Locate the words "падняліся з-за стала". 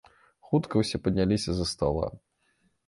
1.03-2.11